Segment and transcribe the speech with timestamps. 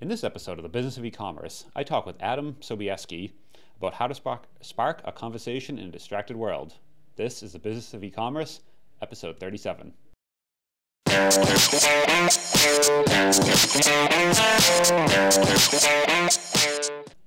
[0.00, 3.32] In this episode of the Business of E-commerce, I talk with Adam Sobieski
[3.78, 6.74] about how to spark, spark a conversation in a distracted world.
[7.16, 8.60] This is the Business of E-commerce,
[9.02, 9.92] episode 37.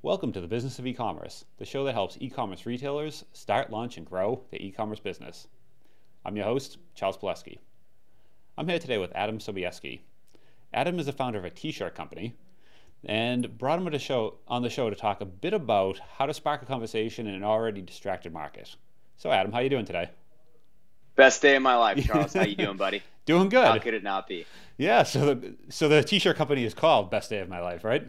[0.01, 4.05] Welcome to the Business of E-commerce, the show that helps e-commerce retailers start, launch, and
[4.05, 5.49] grow their e-commerce business.
[6.23, 7.57] I'm your host, Charles Pileski.
[8.57, 9.99] I'm here today with Adam Sobieski.
[10.73, 12.33] Adam is the founder of a t-shirt company
[13.05, 16.33] and brought him to show, on the show to talk a bit about how to
[16.33, 18.75] spark a conversation in an already distracted market.
[19.17, 20.09] So Adam, how are you doing today?
[21.15, 22.33] Best day of my life, Charles.
[22.33, 23.03] how you doing, buddy?
[23.25, 23.65] Doing good.
[23.65, 24.45] How could it not be?
[24.77, 28.07] Yeah, so the so the t-shirt company is called Best Day of My Life, right?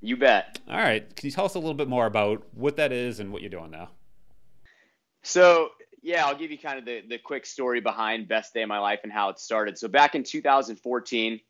[0.00, 0.58] You bet.
[0.68, 1.14] All right.
[1.14, 3.50] Can you tell us a little bit more about what that is and what you're
[3.50, 3.90] doing now?
[5.22, 5.70] So
[6.02, 8.78] yeah, I'll give you kind of the, the quick story behind Best Day of My
[8.78, 9.76] Life and how it started.
[9.76, 11.40] So back in 2014,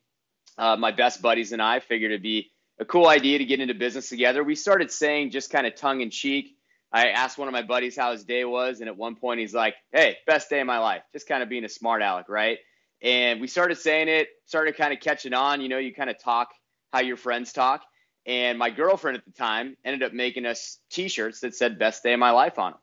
[0.57, 3.73] uh, my best buddies and I figured it'd be a cool idea to get into
[3.73, 4.43] business together.
[4.43, 6.55] We started saying just kind of tongue in cheek.
[6.91, 9.53] I asked one of my buddies how his day was, and at one point he's
[9.53, 12.57] like, "Hey, best day of my life," just kind of being a smart aleck, right?
[13.01, 15.61] And we started saying it, started kind of catching on.
[15.61, 16.49] You know, you kind of talk
[16.91, 17.83] how your friends talk.
[18.25, 22.13] And my girlfriend at the time ended up making us T-shirts that said "Best Day
[22.13, 22.79] of My Life" on them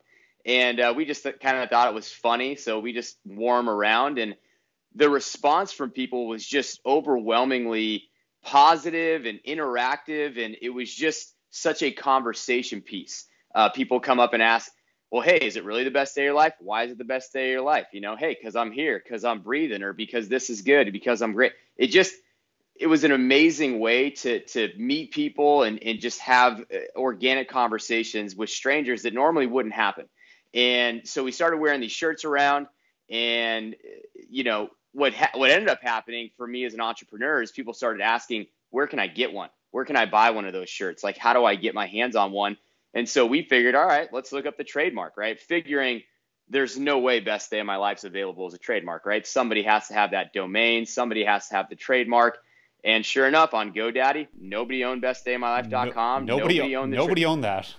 [0.47, 3.69] and uh, we just kind of thought it was funny, so we just wore them
[3.69, 4.37] around, and
[4.95, 8.05] the response from people was just overwhelmingly
[8.47, 13.27] positive and interactive, and it was just such a conversation piece.
[13.55, 14.71] Uh, people come up and ask,
[15.11, 16.55] "Well, hey, is it really the best day of your life?
[16.61, 17.89] Why is it the best day of your life?
[17.93, 21.21] You know, hey, because I'm here, because I'm breathing, or because this is good, because
[21.23, 22.15] I'm great." It just
[22.79, 27.49] it was an amazing way to to meet people and, and just have uh, organic
[27.49, 30.07] conversations with strangers that normally wouldn't happen.
[30.55, 32.69] And so we started wearing these shirts around,
[33.11, 33.75] and
[34.31, 37.75] you know what ha- what ended up happening for me as an entrepreneur is people
[37.75, 39.51] started asking, where can I get one?
[39.71, 41.05] Where can I buy one of those shirts?
[41.05, 42.57] Like, how do I get my hands on one?
[42.95, 45.39] And so we figured, all right, let's look up the trademark, right?
[45.39, 46.03] Figuring
[46.49, 49.27] there's no way best day of my life's available as a trademark, right?
[49.27, 52.39] Somebody has to have that domain, somebody has to have the trademark.
[52.83, 56.25] And sure enough, on GoDaddy, nobody owned bestdaymylife.com.
[56.25, 57.75] No, nobody, nobody owned nobody tra- owned that.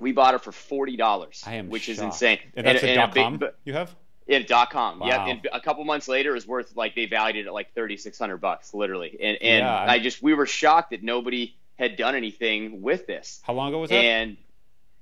[0.00, 1.88] We bought it for forty dollars, which shocked.
[1.88, 2.38] is insane.
[2.56, 3.94] And that's and, a dot com big, you have.
[4.28, 5.00] Yeah, dot com.
[5.00, 5.06] Wow.
[5.06, 7.74] Yeah, and a couple months later, it was worth like they valued it at like
[7.74, 9.16] thirty six hundred bucks, literally.
[9.20, 13.40] And and yeah, I just we were shocked that nobody had done anything with this.
[13.44, 13.96] How long ago was that?
[13.96, 14.36] And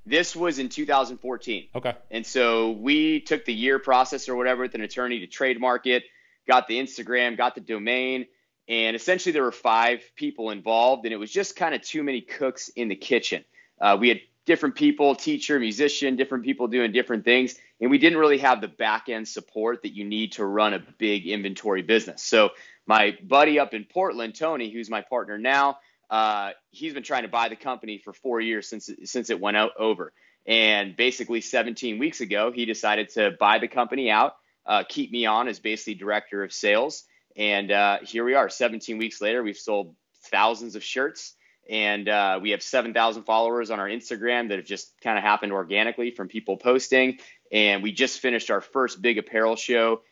[0.04, 1.69] this was in 2014.
[1.75, 1.94] Okay.
[2.10, 6.04] And so we took the year process or whatever with an attorney to trademark it,
[6.47, 8.26] got the Instagram, got the domain,
[8.69, 12.20] and essentially there were five people involved, and it was just kind of too many
[12.20, 13.44] cooks in the kitchen.
[13.81, 17.57] Uh, we had different people, teacher, musician, different people doing different things.
[17.81, 20.79] And we didn't really have the back end support that you need to run a
[20.99, 22.23] big inventory business.
[22.23, 22.51] So
[22.87, 27.29] my buddy up in Portland, Tony, who's my partner now, uh, he's been trying to
[27.29, 30.12] buy the company for four years since since it went out over.
[30.47, 35.27] And basically, 17 weeks ago, he decided to buy the company out, uh, keep me
[35.27, 37.03] on as basically director of sales.
[37.37, 39.97] And uh, here we are, 17 weeks later, we've sold
[40.31, 41.34] thousands of shirts
[41.69, 45.53] and uh, we have 7,000 followers on our Instagram that have just kind of happened
[45.53, 47.19] organically from people posting.
[47.53, 50.03] And we just finished our first big apparel show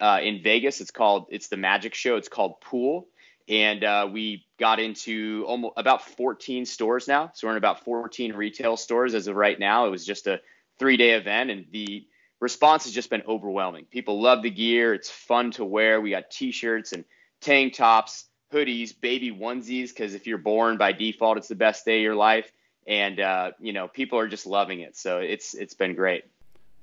[0.00, 0.80] uh, in Vegas.
[0.80, 2.16] It's called it's the Magic Show.
[2.16, 3.08] It's called Pool,
[3.48, 7.30] and uh, we got into almost about 14 stores now.
[7.34, 9.86] So we're in about 14 retail stores as of right now.
[9.86, 10.40] It was just a
[10.78, 12.06] three day event, and the
[12.40, 13.86] response has just been overwhelming.
[13.90, 14.94] People love the gear.
[14.94, 16.00] It's fun to wear.
[16.00, 17.04] We got T-shirts and
[17.40, 21.96] tank tops hoodies, baby onesies, because if you're born by default, it's the best day
[21.98, 22.50] of your life.
[22.86, 24.96] And uh, you know, people are just loving it.
[24.96, 26.24] So it's it's been great.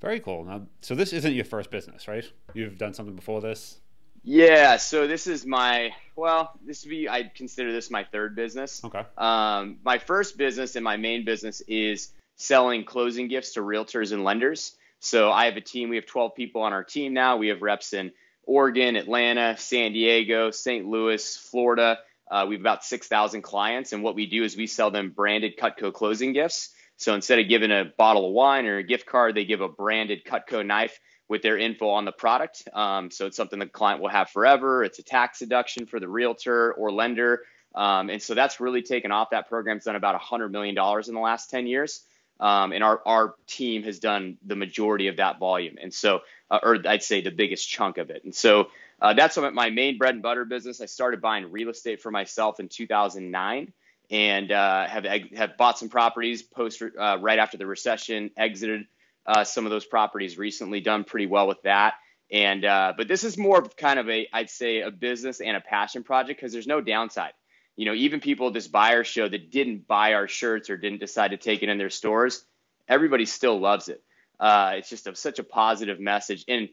[0.00, 0.44] Very cool.
[0.44, 2.30] Now, so this isn't your first business, right?
[2.52, 3.78] You've done something before this.
[4.22, 4.76] Yeah.
[4.76, 8.82] So this is my well, this would be I consider this my third business.
[8.84, 9.02] Okay.
[9.16, 14.24] Um, my first business and my main business is selling closing gifts to realtors and
[14.24, 14.76] lenders.
[15.00, 15.90] So I have a team.
[15.90, 17.36] We have 12 people on our team now.
[17.36, 18.12] We have reps in
[18.46, 20.86] Oregon, Atlanta, San Diego, St.
[20.86, 21.98] Louis, Florida.
[22.30, 25.58] Uh, we have about 6,000 clients, and what we do is we sell them branded
[25.58, 26.70] Cutco closing gifts.
[26.96, 29.68] So instead of giving a bottle of wine or a gift card, they give a
[29.68, 30.98] branded Cutco knife
[31.28, 32.68] with their info on the product.
[32.72, 34.84] Um, so it's something the client will have forever.
[34.84, 37.42] It's a tax deduction for the realtor or lender.
[37.74, 39.30] Um, and so that's really taken off.
[39.30, 42.04] That program's done about $100 million in the last 10 years.
[42.40, 45.76] Um, and our, our team has done the majority of that volume.
[45.80, 46.20] And so
[46.50, 48.24] uh, or I'd say the biggest chunk of it.
[48.24, 48.68] And so
[49.00, 50.80] uh, that's my main bread and butter business.
[50.80, 53.72] I started buying real estate for myself in 2009
[54.10, 55.04] and uh, have
[55.34, 58.86] have bought some properties post uh, right after the recession, exited
[59.26, 61.94] uh, some of those properties recently, done pretty well with that.
[62.30, 65.60] And uh, but this is more kind of a I'd say a business and a
[65.60, 67.32] passion project because there's no downside.
[67.76, 71.00] You know, even people at this buyer show that didn't buy our shirts or didn't
[71.00, 72.44] decide to take it in their stores,
[72.88, 74.02] everybody still loves it.
[74.38, 76.44] Uh, it's just a, such a positive message.
[76.48, 76.68] And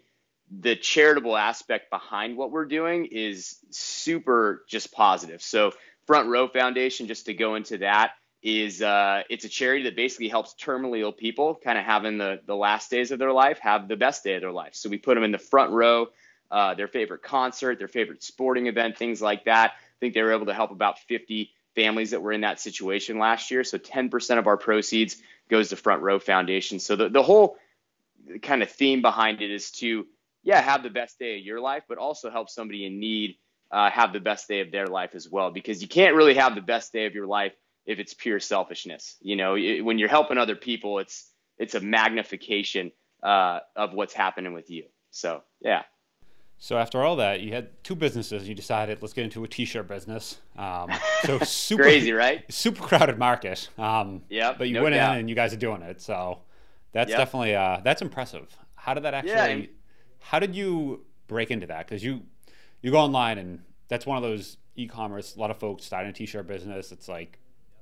[0.59, 5.41] the charitable aspect behind what we're doing is super just positive.
[5.41, 5.71] So,
[6.07, 8.13] Front Row Foundation, just to go into that,
[8.43, 12.41] is uh, it's a charity that basically helps terminally ill people kind of having the,
[12.45, 14.73] the last days of their life have the best day of their life.
[14.73, 16.07] So we put them in the front row,
[16.49, 19.73] uh, their favorite concert, their favorite sporting event, things like that.
[20.01, 23.51] Think they were able to help about 50 families that were in that situation last
[23.51, 23.63] year.
[23.63, 25.17] So 10% of our proceeds
[25.49, 26.79] goes to Front Row Foundation.
[26.79, 27.55] So the, the whole
[28.41, 30.05] kind of theme behind it is to,
[30.43, 33.37] yeah, have the best day of your life, but also help somebody in need
[33.71, 35.51] uh, have the best day of their life as well.
[35.51, 37.53] Because you can't really have the best day of your life
[37.85, 39.15] if it's pure selfishness.
[39.21, 42.91] You know, it, when you're helping other people, it's it's a magnification
[43.23, 44.85] uh, of what's happening with you.
[45.11, 45.83] So yeah.
[46.63, 48.47] So after all that, you had two businesses.
[48.47, 50.37] You decided let's get into a t-shirt business.
[50.55, 50.91] Um,
[51.25, 52.43] so super crazy, right?
[52.53, 53.67] Super crowded market.
[53.79, 54.53] Um, yeah.
[54.55, 55.13] But you no went doubt.
[55.13, 56.01] in and you guys are doing it.
[56.01, 56.37] So
[56.91, 57.17] that's Yep.
[57.17, 58.55] definitely uh, that's impressive.
[58.75, 59.31] How did that actually?
[59.33, 59.67] Yeah, and-
[60.19, 61.87] how did you break into that?
[61.87, 62.21] Because you
[62.83, 65.35] you go online and that's one of those e-commerce.
[65.35, 66.91] A lot of folks starting a t-shirt business.
[66.91, 67.39] It's like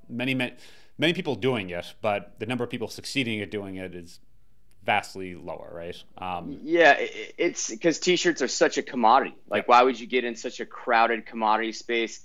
[0.08, 0.54] many many
[0.96, 4.20] many people doing it, but the number of people succeeding at doing it is
[4.84, 6.02] vastly lower, right?
[6.18, 9.36] Um, Yeah, it's because t-shirts are such a commodity.
[9.48, 12.24] Like, why would you get in such a crowded commodity space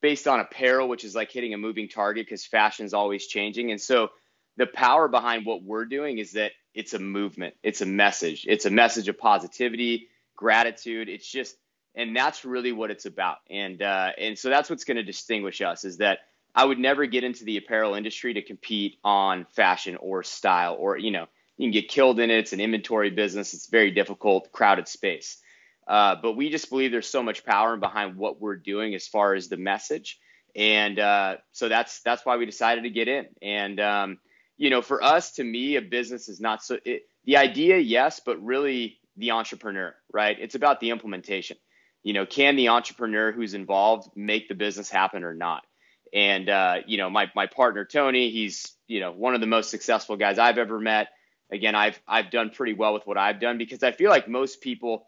[0.00, 3.70] based on apparel, which is like hitting a moving target because fashion's always changing.
[3.70, 4.10] And so,
[4.58, 8.66] the power behind what we're doing is that it's a movement, it's a message, it's
[8.66, 11.08] a message of positivity, gratitude.
[11.08, 11.56] It's just,
[11.94, 13.38] and that's really what it's about.
[13.48, 16.18] And uh, and so that's what's going to distinguish us is that
[16.54, 20.98] I would never get into the apparel industry to compete on fashion or style or
[20.98, 21.26] you know
[21.56, 22.38] you can get killed in it.
[22.38, 23.54] It's an inventory business.
[23.54, 25.38] It's very difficult, crowded space.
[25.86, 29.34] Uh, but we just believe there's so much power behind what we're doing as far
[29.34, 30.18] as the message,
[30.54, 33.26] and uh, so that's that's why we decided to get in.
[33.42, 34.18] And um,
[34.56, 36.78] you know, for us, to me, a business is not so.
[36.84, 40.36] It, the idea, yes, but really the entrepreneur, right?
[40.40, 41.56] It's about the implementation.
[42.02, 45.64] You know, can the entrepreneur who's involved make the business happen or not?
[46.12, 49.70] And uh, you know, my my partner Tony, he's you know one of the most
[49.70, 51.08] successful guys I've ever met.
[51.52, 54.60] Again, I've I've done pretty well with what I've done because I feel like most
[54.62, 55.06] people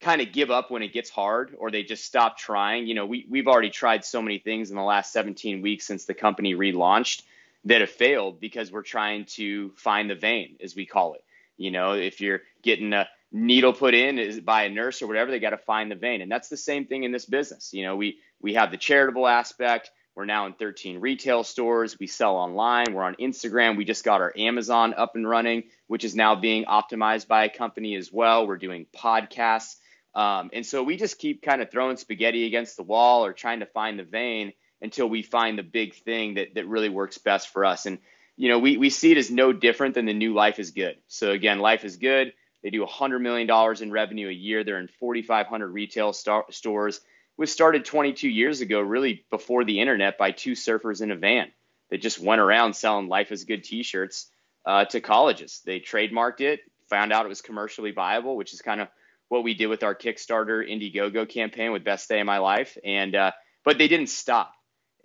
[0.00, 2.86] kind of give up when it gets hard or they just stop trying.
[2.86, 6.04] You know, we we've already tried so many things in the last 17 weeks since
[6.04, 7.22] the company relaunched
[7.64, 11.24] that have failed because we're trying to find the vein, as we call it.
[11.56, 15.30] You know, if you're getting a needle put in is by a nurse or whatever,
[15.30, 17.72] they got to find the vein, and that's the same thing in this business.
[17.72, 19.90] You know, we we have the charitable aspect.
[20.14, 21.98] We're now in 13 retail stores.
[21.98, 22.94] We sell online.
[22.94, 23.76] We're on Instagram.
[23.76, 27.48] We just got our Amazon up and running, which is now being optimized by a
[27.48, 28.46] company as well.
[28.46, 29.76] We're doing podcasts.
[30.14, 33.60] Um, and so we just keep kind of throwing spaghetti against the wall or trying
[33.60, 34.52] to find the vein
[34.82, 37.86] until we find the big thing that, that really works best for us.
[37.86, 37.98] And,
[38.36, 40.96] you know, we, we see it as no different than the new Life is Good.
[41.06, 42.32] So, again, Life is Good.
[42.62, 43.48] They do $100 million
[43.80, 44.64] in revenue a year.
[44.64, 47.00] They're in 4,500 retail star- stores
[47.36, 51.50] was started 22 years ago, really before the internet, by two surfers in a van
[51.90, 54.30] that just went around selling "Life is Good" T-shirts
[54.64, 55.62] uh, to colleges.
[55.64, 58.88] They trademarked it, found out it was commercially viable, which is kind of
[59.28, 62.76] what we did with our Kickstarter Indiegogo campaign with Best Day of My Life.
[62.84, 63.32] And uh,
[63.64, 64.52] but they didn't stop.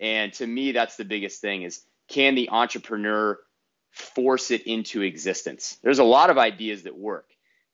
[0.00, 3.38] And to me, that's the biggest thing: is can the entrepreneur
[3.90, 5.78] force it into existence?
[5.82, 7.26] There's a lot of ideas that work,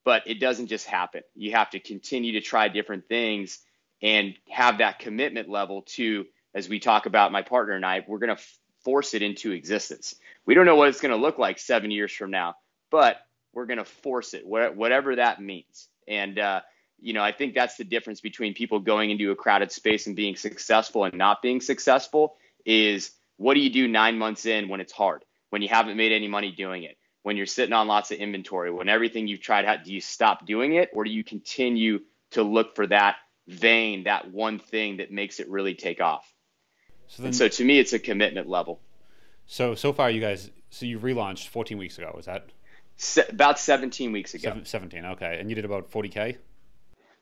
[0.04, 1.23] but it doesn't just happen.
[1.35, 3.59] You have to continue to try different things
[4.02, 8.18] and have that commitment level to, as we talk about, my partner and I, we're
[8.18, 8.42] going to
[8.85, 10.16] force it into existence.
[10.44, 12.56] We don't know what it's going to look like seven years from now,
[12.90, 13.18] but
[13.52, 15.88] we're going to force it, whatever that means.
[16.09, 16.62] And, uh,
[17.00, 20.16] you know, I think that's the difference between people going into a crowded space and
[20.16, 24.80] being successful and not being successful is what do you do nine months in when
[24.80, 28.11] it's hard, when you haven't made any money doing it, when you're sitting on lots
[28.11, 31.23] of inventory, when everything you've tried, out, do you stop doing it or do you
[31.23, 33.16] continue to look for that
[33.49, 36.32] vein, that one thing that makes it really take off.
[37.08, 38.80] So, then, and so to me, it's a commitment level.
[39.46, 42.12] So so far, you guys, so you relaunched 14 weeks ago.
[42.14, 42.46] Was that?
[42.96, 44.49] Se- about 17 weeks ago.
[44.49, 45.04] Seven, 17.
[45.04, 46.37] Okay, and you did about 40k.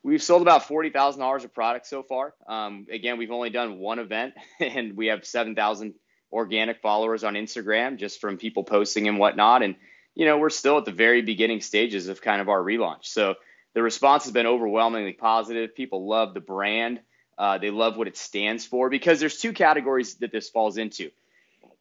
[0.03, 2.35] We've sold about forty thousand dollars of product so far.
[2.47, 5.95] Um, again, we've only done one event, and we have seven thousand
[6.33, 9.62] organic followers on Instagram just from people posting and whatnot.
[9.62, 9.77] And
[10.15, 13.05] you know, we're still at the very beginning stages of kind of our relaunch.
[13.07, 13.35] So
[13.75, 15.75] the response has been overwhelmingly positive.
[15.75, 17.00] People love the brand.
[17.39, 21.11] Uh, they love what it stands for because there's two categories that this falls into.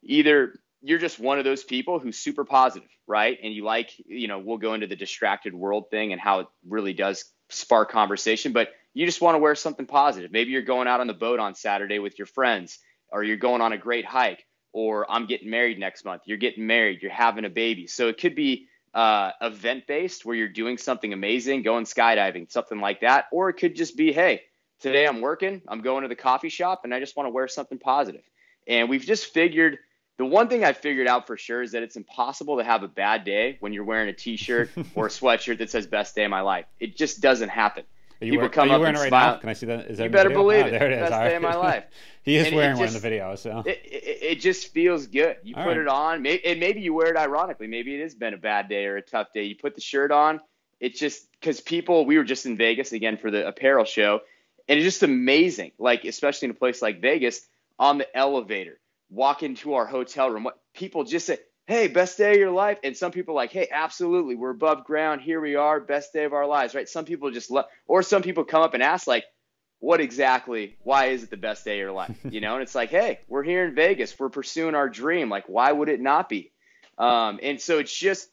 [0.02, 3.38] Either you're just one of those people who's super positive, right?
[3.42, 6.46] And you like, you know, we'll go into the distracted world thing and how it
[6.66, 10.32] really does spark conversation, but you just want to wear something positive.
[10.32, 12.78] Maybe you're going out on the boat on Saturday with your friends,
[13.10, 16.22] or you're going on a great hike, or I'm getting married next month.
[16.24, 17.86] You're getting married, you're having a baby.
[17.86, 22.80] So it could be uh, event based where you're doing something amazing, going skydiving, something
[22.80, 23.26] like that.
[23.32, 24.42] Or it could just be, hey,
[24.80, 27.48] today I'm working, I'm going to the coffee shop, and I just want to wear
[27.48, 28.22] something positive.
[28.66, 29.78] And we've just figured
[30.18, 32.88] the one thing I figured out for sure is that it's impossible to have a
[32.88, 36.30] bad day when you're wearing a t-shirt or a sweatshirt that says "Best Day of
[36.30, 37.84] My Life." It just doesn't happen.
[38.20, 39.34] Are you, People wear, come are you wearing it right smile.
[39.34, 39.38] now?
[39.38, 39.86] Can I see that?
[39.86, 40.42] Is that you better video?
[40.42, 40.70] believe oh, it.
[40.72, 41.08] There it is.
[41.08, 41.84] Best day of my life.
[42.22, 45.06] he is and wearing just, one in the video, so it, it, it just feels
[45.06, 45.38] good.
[45.42, 45.78] You All put right.
[45.78, 47.66] it on, and maybe you wear it ironically.
[47.66, 49.44] Maybe it has been a bad day or a tough day.
[49.44, 50.40] You put the shirt on.
[50.80, 52.04] It's just because people.
[52.04, 54.20] We were just in Vegas again for the apparel show,
[54.68, 55.72] and it's just amazing.
[55.78, 57.40] Like especially in a place like Vegas,
[57.78, 60.44] on the elevator, walk into our hotel room.
[60.44, 61.38] What people just say,
[61.70, 62.78] hey, best day of your life.
[62.82, 65.20] And some people like, hey, absolutely, we're above ground.
[65.20, 66.88] Here we are, best day of our lives, right?
[66.88, 69.22] Some people just love, or some people come up and ask, like,
[69.78, 72.18] what exactly, why is it the best day of your life?
[72.24, 75.28] You know, and it's like, hey, we're here in Vegas, we're pursuing our dream.
[75.28, 76.50] Like, why would it not be?
[76.98, 78.28] Um, and so it's just,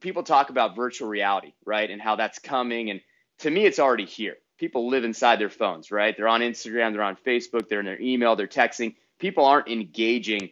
[0.00, 1.90] people talk about virtual reality, right?
[1.90, 2.88] And how that's coming.
[2.88, 3.00] And
[3.40, 4.36] to me, it's already here.
[4.58, 6.16] People live inside their phones, right?
[6.16, 8.94] They're on Instagram, they're on Facebook, they're in their email, they're texting.
[9.18, 10.50] People aren't engaging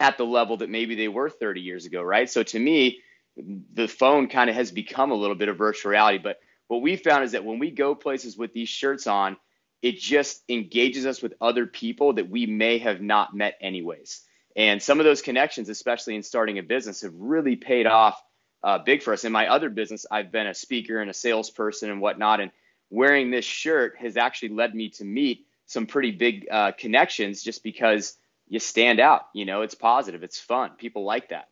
[0.00, 2.30] at the level that maybe they were 30 years ago, right?
[2.30, 3.00] So to me,
[3.36, 6.18] the phone kind of has become a little bit of virtual reality.
[6.18, 6.38] But
[6.68, 9.36] what we found is that when we go places with these shirts on,
[9.82, 14.22] it just engages us with other people that we may have not met anyways.
[14.56, 18.20] And some of those connections, especially in starting a business, have really paid off
[18.62, 19.24] uh, big for us.
[19.24, 22.40] In my other business, I've been a speaker and a salesperson and whatnot.
[22.40, 22.50] And
[22.90, 27.62] wearing this shirt has actually led me to meet some pretty big uh, connections just
[27.62, 28.16] because
[28.48, 29.22] you stand out.
[29.34, 30.72] You know, it's positive, it's fun.
[30.78, 31.48] People like that.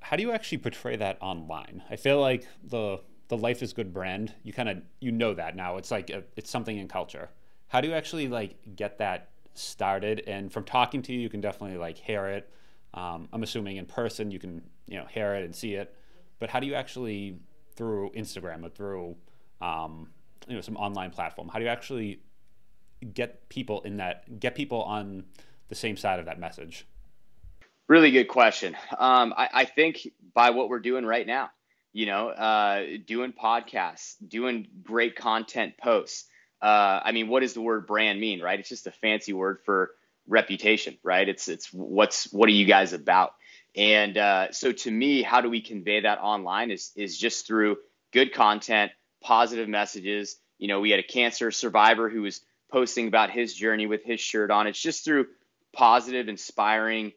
[0.00, 1.82] How do you actually portray that online?
[1.90, 5.56] I feel like the the Life is Good brand, you kind of you know that
[5.56, 5.76] now.
[5.78, 7.30] It's like a, it's something in culture.
[7.68, 10.22] How do you actually like get that started?
[10.26, 12.50] And from talking to you, you can definitely like hear it.
[12.92, 15.94] Um, I'm assuming in person you can you know hear it and see it.
[16.38, 17.38] But how do you actually
[17.76, 19.16] through Instagram or through
[19.60, 20.10] um,
[20.46, 21.48] you know some online platform?
[21.48, 22.20] How do you actually
[23.12, 25.24] get people in that get people on
[25.68, 26.86] the same side of that message?
[27.88, 28.76] Really good question.
[28.98, 31.50] Um, I, I, think by what we're doing right now,
[31.92, 36.24] you know, uh, doing podcasts, doing great content posts.
[36.62, 38.58] Uh, I mean, what does the word brand mean, right?
[38.58, 39.90] It's just a fancy word for
[40.26, 41.28] reputation, right?
[41.28, 43.34] It's it's what's what are you guys about?
[43.76, 47.76] And uh, so to me, how do we convey that online is is just through
[48.14, 50.36] good content, positive messages.
[50.58, 52.40] You know, we had a cancer survivor who was
[52.70, 54.66] posting about his journey with his shirt on.
[54.66, 55.26] It's just through
[55.74, 57.12] positive, inspiring,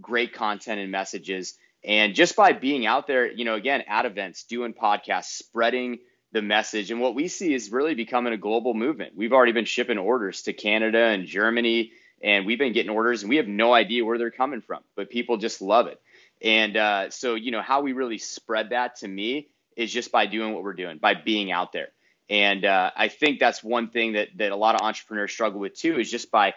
[0.00, 1.54] great content and messages.
[1.84, 5.98] And just by being out there, you know, again, at events, doing podcasts, spreading
[6.32, 6.90] the message.
[6.90, 9.14] And what we see is really becoming a global movement.
[9.16, 13.30] We've already been shipping orders to Canada and Germany, and we've been getting orders, and
[13.30, 16.00] we have no idea where they're coming from, but people just love it.
[16.42, 20.26] And uh, so, you know, how we really spread that to me is just by
[20.26, 21.88] doing what we're doing, by being out there.
[22.28, 25.74] And uh, I think that's one thing that that a lot of entrepreneurs struggle with
[25.74, 26.54] too, is just by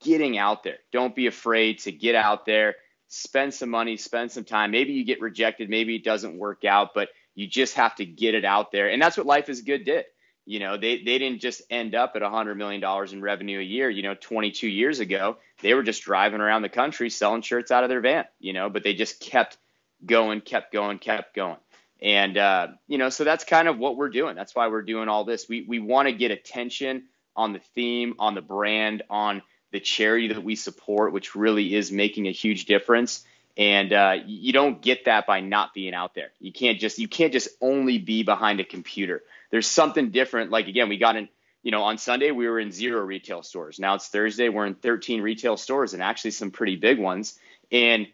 [0.00, 0.78] getting out there.
[0.92, 2.76] Don't be afraid to get out there,
[3.08, 4.70] spend some money, spend some time.
[4.70, 8.34] Maybe you get rejected, maybe it doesn't work out, but you just have to get
[8.34, 8.90] it out there.
[8.90, 10.04] And that's what Life is Good did.
[10.44, 13.88] You know, they, they didn't just end up at $100 million in revenue a year.
[13.88, 17.84] You know, 22 years ago, they were just driving around the country selling shirts out
[17.84, 19.56] of their van, you know, but they just kept
[20.04, 21.58] going, kept going, kept going.
[22.00, 24.34] And, uh, you know, so that's kind of what we're doing.
[24.34, 25.48] That's why we're doing all this.
[25.48, 27.04] We, we want to get attention
[27.36, 31.90] on the theme, on the brand, on the charity that we support, which really is
[31.90, 33.24] making a huge difference.
[33.56, 36.30] And uh, you don't get that by not being out there.
[36.40, 39.22] You can't just you can't just only be behind a computer.
[39.50, 40.50] There's something different.
[40.50, 41.28] Like again, we got in.
[41.62, 43.78] You know, on Sunday we were in zero retail stores.
[43.78, 44.48] Now it's Thursday.
[44.48, 47.38] We're in 13 retail stores and actually some pretty big ones.
[47.70, 48.08] And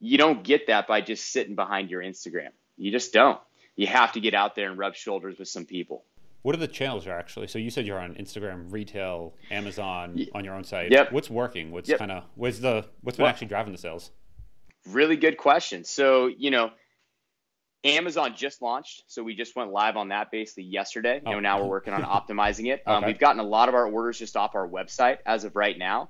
[0.00, 2.50] you don't get that by just sitting behind your Instagram.
[2.76, 3.38] You just don't.
[3.76, 6.04] You have to get out there and rub shoulders with some people.
[6.48, 7.46] What are the channels you're actually?
[7.46, 10.90] So you said you're on Instagram, retail, Amazon, on your own site.
[10.90, 11.12] Yep.
[11.12, 11.72] What's working?
[11.72, 11.98] What's yep.
[11.98, 14.10] kind of what's the what's been well, actually driving the sales?
[14.88, 15.84] Really good question.
[15.84, 16.70] So you know,
[17.84, 21.20] Amazon just launched, so we just went live on that basically yesterday.
[21.22, 21.28] Oh.
[21.28, 22.82] You know, now we're working on optimizing it.
[22.86, 23.08] Um, okay.
[23.08, 26.08] We've gotten a lot of our orders just off our website as of right now.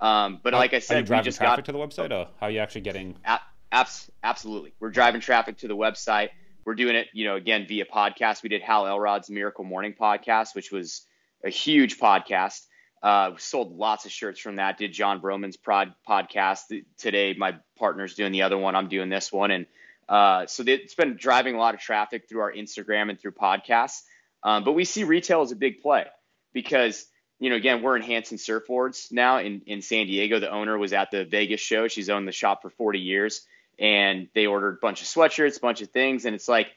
[0.00, 2.12] Um, but how, like I said, we just traffic got to the website.
[2.12, 3.16] Or how are you actually getting?
[3.24, 3.40] A-
[3.72, 6.28] abs- absolutely, we're driving traffic to the website
[6.64, 8.42] we're doing it, you know, again via podcast.
[8.42, 11.06] We did Hal Elrod's Miracle Morning podcast, which was
[11.44, 12.60] a huge podcast.
[13.02, 14.76] Uh, sold lots of shirts from that.
[14.76, 16.60] Did John Broman's prod podcast
[16.98, 17.34] today.
[17.36, 18.76] My partner's doing the other one.
[18.76, 19.66] I'm doing this one, and
[20.08, 24.02] uh, so it's been driving a lot of traffic through our Instagram and through podcasts.
[24.42, 26.06] Um, but we see retail as a big play.
[26.52, 27.06] because
[27.38, 30.40] you know, again, we're in Hansen Surfboards now in, in San Diego.
[30.40, 31.88] The owner was at the Vegas show.
[31.88, 33.40] She's owned the shop for 40 years
[33.80, 36.26] and they ordered a bunch of sweatshirts, a bunch of things.
[36.26, 36.68] And it's like,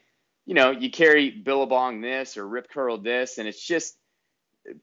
[0.46, 3.96] you know, you carry Billabong this or Rip Curl this, and it's just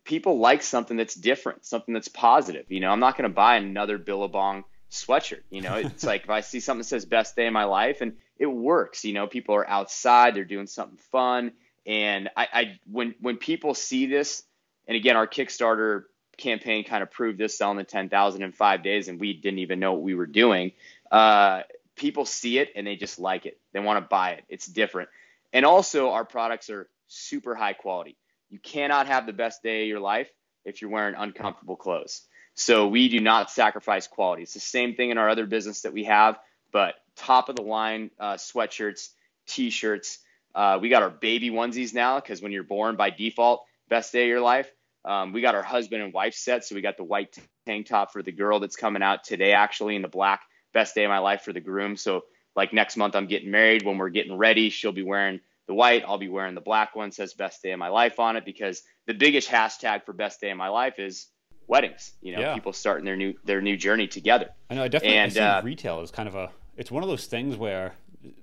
[0.04, 2.66] people like something that's different, something that's positive.
[2.68, 5.42] You know, I'm not going to buy another Billabong sweatshirt.
[5.50, 8.02] You know, it's like if I see something that says best day of my life
[8.02, 11.52] and it works, you know, people are outside, they're doing something fun.
[11.86, 14.42] And I, I when when people see this,
[14.86, 16.04] and again, our Kickstarter
[16.36, 19.80] campaign kind of proved this selling the 10,000 in five days, and we didn't even
[19.80, 20.72] know what we were doing.
[21.10, 21.62] Uh,
[22.00, 23.60] people see it and they just like it.
[23.72, 24.44] They want to buy it.
[24.48, 25.10] It's different.
[25.52, 28.16] And also, our products are super high quality.
[28.48, 30.30] You cannot have the best day of your life
[30.64, 32.22] if you're wearing uncomfortable clothes.
[32.54, 34.42] So we do not sacrifice quality.
[34.42, 36.38] It's the same thing in our other business that we have,
[36.72, 39.10] but top of the line uh, sweatshirts,
[39.46, 40.18] t-shirts.
[40.54, 44.22] Uh, we got our baby onesies now because when you're born by default, best day
[44.22, 44.72] of your life.
[45.04, 46.64] Um, we got our husband and wife set.
[46.64, 49.96] So we got the white tank top for the girl that's coming out today, actually,
[49.96, 51.96] in the black best day of my life for the groom.
[51.96, 52.24] So
[52.56, 53.84] like next month, I'm getting married.
[53.84, 56.02] When we're getting ready, she'll be wearing the white.
[56.06, 57.12] I'll be wearing the black one.
[57.12, 60.50] Says best day of my life on it because the biggest hashtag for best day
[60.50, 61.28] of my life is
[61.66, 62.12] weddings.
[62.20, 62.54] You know, yeah.
[62.54, 64.50] people starting their new their new journey together.
[64.68, 64.84] I know.
[64.84, 66.50] I definitely and, I uh, retail is kind of a.
[66.76, 67.94] It's one of those things where,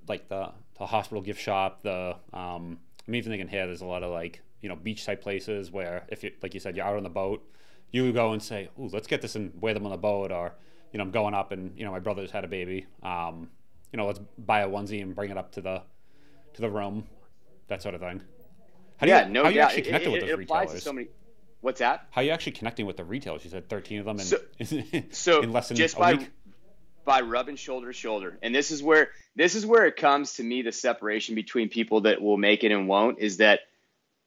[0.08, 3.68] like the the hospital gift shop, the um, I'm even thinking here.
[3.68, 6.60] There's a lot of like you know beach type places where if you like you
[6.60, 7.48] said you're out on the boat,
[7.92, 10.54] you go and say, "Ooh, let's get this and wear them on the boat," or
[10.92, 12.86] you know I'm going up and you know my brother's had a baby.
[13.04, 13.50] Um,
[13.92, 15.82] you know, let's buy a onesie and bring it up to the
[16.54, 17.06] to the room,
[17.68, 18.22] that sort of thing.
[18.98, 19.56] How yeah, you, no how doubt.
[19.56, 20.84] you actually connected it, with those retailers?
[20.84, 21.08] so many.
[21.62, 22.08] What's that?
[22.12, 23.44] How are you actually connecting with the retailers?
[23.44, 26.14] You said 13 of them in, so, in, so in less than just a by,
[26.14, 26.32] week?
[27.06, 28.38] by rubbing shoulder to shoulder.
[28.42, 32.02] And this is where this is where it comes to me the separation between people
[32.02, 33.62] that will make it and won't is that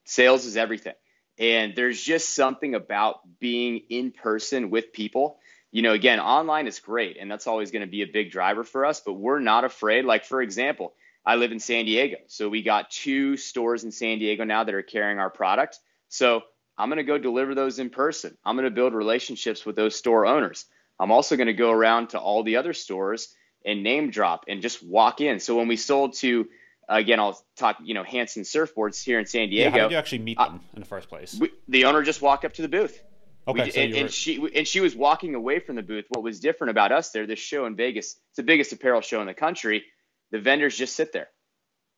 [0.04, 0.94] sales is everything.
[1.38, 5.39] And there's just something about being in person with people
[5.72, 8.64] you know, again, online is great and that's always going to be a big driver
[8.64, 10.04] for us, but we're not afraid.
[10.04, 12.16] Like, for example, I live in San Diego.
[12.26, 15.78] So we got two stores in San Diego now that are carrying our product.
[16.08, 16.42] So
[16.76, 18.36] I'm going to go deliver those in person.
[18.44, 20.64] I'm going to build relationships with those store owners.
[20.98, 24.62] I'm also going to go around to all the other stores and name drop and
[24.62, 25.40] just walk in.
[25.40, 26.48] So when we sold to,
[26.88, 29.64] again, I'll talk, you know, Hansen Surfboards here in San Diego.
[29.64, 31.36] Yeah, how did you actually meet them in the first place?
[31.38, 33.00] We, the owner just walked up to the booth.
[33.48, 36.04] Okay, we, so and, and, she and she was walking away from the booth.
[36.08, 37.26] What was different about us there?
[37.26, 39.84] This show in Vegas, it's the biggest apparel show in the country.
[40.30, 41.28] The vendors just sit there,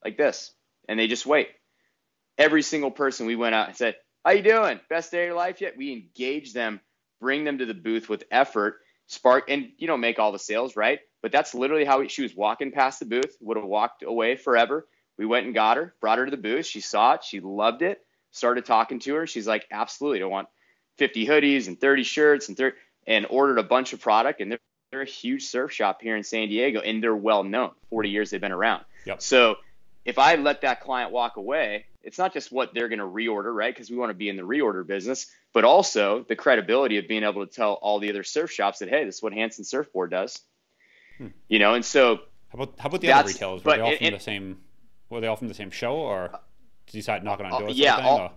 [0.05, 0.53] like this,
[0.89, 1.49] and they just wait.
[2.39, 4.81] Every single person we went out and said, "How you doing?
[4.89, 6.81] Best day of your life yet?" We engage them,
[7.21, 10.77] bring them to the booth with effort, spark, and you don't make all the sales,
[10.77, 11.01] right?
[11.23, 13.37] But that's literally how we, she was walking past the booth.
[13.41, 14.87] Would have walked away forever.
[15.19, 16.67] We went and got her, brought her to the booth.
[16.67, 17.25] She saw it.
[17.25, 18.01] She loved it.
[18.31, 19.27] Started talking to her.
[19.27, 20.49] She's like, "Absolutely, don't want."
[20.97, 22.77] 50 hoodies and 30 shirts and 30,
[23.07, 24.41] and ordered a bunch of product.
[24.41, 24.59] And they're,
[24.91, 27.71] they're a huge surf shop here in San Diego, and they're well known.
[27.91, 28.85] 40 years they've been around.
[29.07, 29.23] Yep.
[29.23, 29.57] So
[30.05, 33.55] if I let that client walk away, it's not just what they're going to reorder,
[33.55, 33.75] right?
[33.75, 37.23] Because we want to be in the reorder business, but also the credibility of being
[37.23, 40.11] able to tell all the other surf shops that, hey, this is what Hansen Surfboard
[40.11, 40.41] does.
[41.19, 41.29] Hmm.
[41.49, 42.21] You know, and so
[42.53, 43.65] how about how about the other retailers?
[43.65, 44.61] Were they all from the same?
[45.09, 46.29] Were they all from the same show, or
[46.87, 47.79] did you decide knocking on uh, doors?
[47.79, 48.33] yeah, all,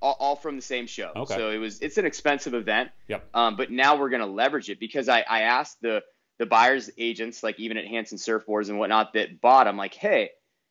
[0.00, 1.12] all, all from the same show.
[1.14, 1.34] Okay.
[1.34, 2.90] So it was it's an expensive event.
[3.08, 3.28] Yep.
[3.34, 6.02] Um, but now we're gonna leverage it because I, I asked the
[6.38, 9.66] the buyers agents, like even at Hansen Surfboards and whatnot, that bought.
[9.66, 10.30] I'm like, hey,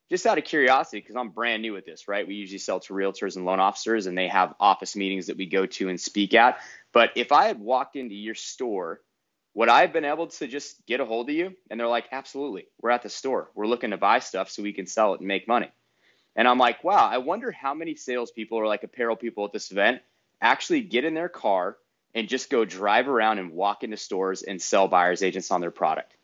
[0.10, 2.26] just out of curiosity, because I'm brand new at this, right?
[2.26, 5.46] We usually sell to realtors and loan officers, and they have office meetings that we
[5.46, 6.60] go to and speak at.
[6.94, 9.02] But if I had walked into your store,
[9.54, 11.54] would I have been able to just get a hold of you?
[11.70, 12.68] And they're like, absolutely.
[12.82, 13.52] We're at the store.
[13.56, 15.70] We're looking to buy stuff so we can sell it and make money.
[16.38, 19.72] And I'm like, wow, I wonder how many salespeople or like apparel people at this
[19.72, 20.02] event
[20.40, 21.78] actually get in their car
[22.14, 25.72] and just go drive around and walk into stores and sell buyers agents on their
[25.72, 26.16] product.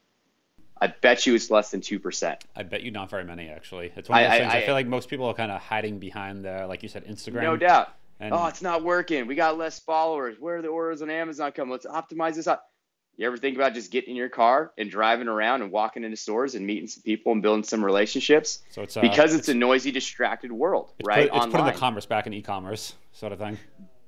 [0.79, 2.43] I bet you it's less than two percent.
[2.55, 3.91] I bet you not very many actually.
[3.95, 4.53] It's one of those I, things.
[4.53, 7.05] I, I, feel like most people are kind of hiding behind the, like you said,
[7.05, 7.43] Instagram.
[7.43, 7.93] No doubt.
[8.19, 9.25] And oh, it's not working.
[9.25, 10.37] We got less followers.
[10.39, 11.69] Where are the orders on Amazon come?
[11.69, 12.69] Let's optimize this up.
[13.15, 16.17] You ever think about just getting in your car and driving around and walking into
[16.17, 18.63] stores and meeting some people and building some relationships?
[18.71, 21.29] So it's uh, because it's, it's, a noisy, distracted world, right?
[21.29, 23.59] Put, it's putting the commerce back in e-commerce, sort of thing.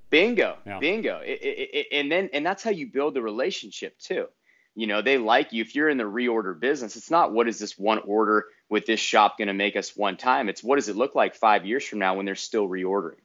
[0.10, 0.80] Bingo, yeah.
[0.80, 4.28] bingo, it, it, it, and then and that's how you build the relationship too.
[4.74, 6.96] You know, they like you if you're in the reorder business.
[6.96, 10.18] It's not what is this one order with this shop going to make us one
[10.18, 10.50] time.
[10.50, 13.20] It's what does it look like five years from now when they're still reordering.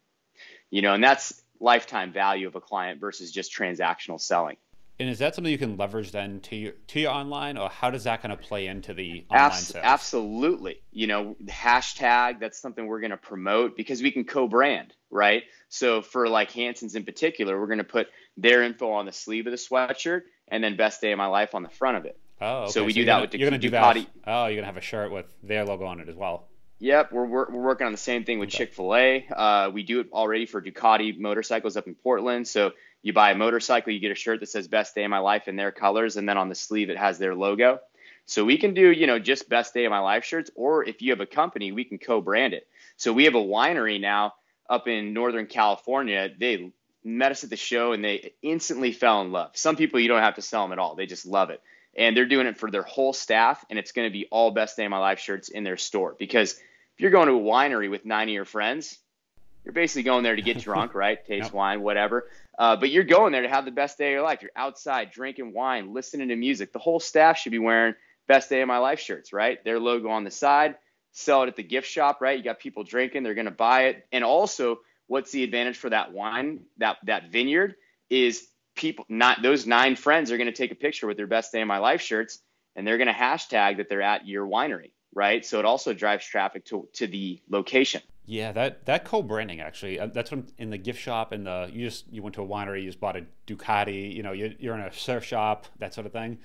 [0.70, 4.56] You know, and that's lifetime value of a client versus just transactional selling.
[5.00, 7.90] And is that something you can leverage then to your to your online, or how
[7.90, 9.82] does that kind of play into the online Abs- sales?
[9.82, 10.82] Absolutely.
[10.92, 15.44] You know, hashtag that's something we're going to promote because we can co-brand, right?
[15.70, 19.46] So for like Hansen's in particular, we're going to put their info on the sleeve
[19.46, 22.18] of the sweatshirt and then best day of my life on the front of it.
[22.42, 22.72] Oh, okay.
[22.72, 24.06] So we do you're that gonna, with the you're gonna do Ducati.
[24.06, 24.08] that.
[24.26, 26.46] Oh, you're gonna have a shirt with their logo on it as well.
[26.82, 28.58] Yep, we're, we're, we're working on the same thing with Okay.
[28.58, 29.26] Chick fil A.
[29.30, 32.48] Uh, we do it already for Ducati motorcycles up in Portland.
[32.48, 35.18] So you buy a motorcycle, you get a shirt that says best day of my
[35.18, 37.80] life in their colors, and then on the sleeve it has their logo.
[38.26, 41.02] So we can do, you know, just best day of my life shirts, or if
[41.02, 42.66] you have a company, we can co brand it.
[42.96, 44.34] So we have a winery now
[44.68, 46.28] up in Northern California.
[46.38, 46.70] They
[47.02, 49.50] met us at the show and they instantly fell in love.
[49.54, 51.60] Some people you don't have to sell them at all, they just love it.
[51.96, 54.76] And they're doing it for their whole staff, and it's going to be all best
[54.76, 57.90] day of my life shirts in their store because if you're going to a winery
[57.90, 58.96] with nine of your friends,
[59.64, 61.18] you're basically going there to get drunk, right?
[61.26, 61.52] Taste Yep.
[61.54, 62.26] wine, whatever.
[62.60, 64.42] Uh, but you're going there to have the best day of your life.
[64.42, 66.74] You're outside drinking wine, listening to music.
[66.74, 67.94] The whole staff should be wearing
[68.28, 69.64] best day of my life shirts, right?
[69.64, 70.76] Their logo on the side,
[71.12, 72.36] sell it at the gift shop, right?
[72.36, 74.06] You got people drinking, they're going to buy it.
[74.12, 77.76] And also, what's the advantage for that wine, that that vineyard
[78.10, 78.46] is
[78.76, 81.62] people not those nine friends are going to take a picture with their best day
[81.62, 82.40] of my life shirts
[82.76, 85.46] and they're going to hashtag that they're at your winery, right?
[85.46, 88.02] So it also drives traffic to to the location.
[88.30, 89.98] Yeah, that that co-branding actually.
[89.98, 92.46] uh, That's what in the gift shop and the you just you went to a
[92.46, 94.14] winery, you just bought a Ducati.
[94.14, 96.38] You know, you're, you're in a surf shop, that sort of thing.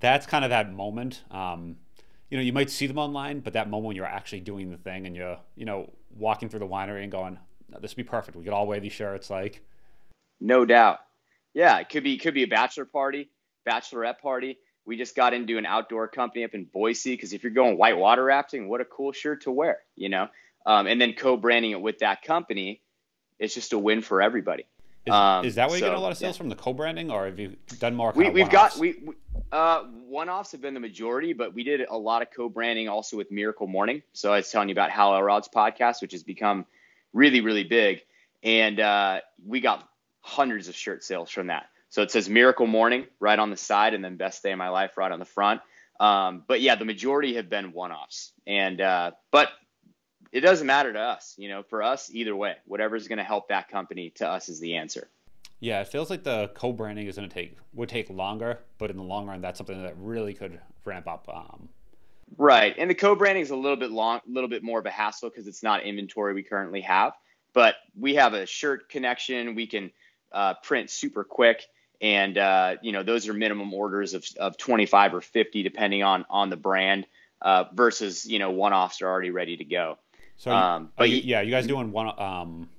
[0.00, 1.24] That's kind of that moment.
[1.30, 1.76] Um,
[2.30, 4.78] you know, you might see them online, but that moment when you're actually doing the
[4.78, 7.38] thing and you're you know walking through the winery and going,
[7.78, 8.34] "This would be perfect.
[8.34, 9.62] We could all wear these shirts." Like,
[10.40, 11.00] No doubt.
[11.52, 13.28] Yeah, it could be could be a bachelor party,
[13.68, 14.56] bachelorette party.
[14.86, 18.24] We just got into an outdoor company up in Boise because if you're going whitewater
[18.24, 20.28] rafting, what a cool shirt to wear, you know.
[20.68, 22.82] Um, and then co-branding it with that company,
[23.38, 24.66] it's just a win for everybody.
[25.06, 26.38] is, Um, is that where you get a lot of sales yeah.
[26.38, 28.12] from the co-branding, or have you done more?
[28.14, 29.14] We, we've got we, we
[29.50, 33.30] uh, one-offs have been the majority, but we did a lot of co-branding also with
[33.30, 34.02] Miracle Morning.
[34.12, 36.66] So I was telling you about Hal Elrod's podcast, which has become
[37.14, 38.02] really really big,
[38.42, 39.88] and uh, we got
[40.20, 41.70] hundreds of shirt sales from that.
[41.88, 44.68] So it says Miracle Morning right on the side, and then Best Day of My
[44.68, 45.62] Life right on the front.
[45.98, 49.48] Um, but yeah, the majority have been one-offs, and uh, but
[50.32, 51.34] it doesn't matter to us.
[51.38, 54.60] You know, for us, either way, whatever's going to help that company to us is
[54.60, 55.08] the answer.
[55.60, 58.96] Yeah, it feels like the co-branding is going to take would take longer, but in
[58.96, 61.28] the long run, that's something that really could ramp up.
[61.32, 61.68] Um,
[62.36, 64.90] Right, and the co-branding is a little bit long, a little bit more of a
[64.90, 67.14] hassle because it's not inventory we currently have.
[67.54, 69.54] But we have a shirt connection.
[69.54, 69.90] We can
[70.30, 71.64] uh, print super quick,
[72.00, 76.26] and uh, you know those are minimum orders of, of 25 or 50 depending on
[76.28, 77.06] on the brand.
[77.40, 79.96] Uh, versus you know one-offs are already ready to go.
[80.38, 82.70] So, Um, but you- yeah, you guys doing one um,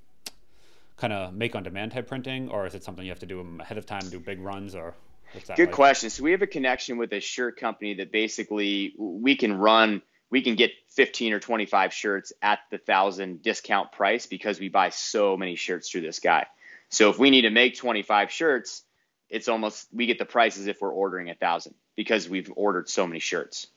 [0.98, 3.58] kind of make on demand type printing, or is it something you have to do
[3.60, 4.96] ahead of time, do big runs, or
[5.34, 5.58] what's that?
[5.58, 5.76] Good like?
[5.76, 6.10] question.
[6.10, 10.42] So we have a connection with a shirt company that basically we can run, we
[10.42, 15.38] can get 15 or 25 shirts at the thousand discount price because we buy so
[15.38, 16.48] many shirts through this guy.
[16.90, 18.84] So if we need to make 25 shirts,
[19.30, 23.06] it's almost we get the prices if we're ordering a thousand because we've ordered so
[23.06, 23.68] many shirts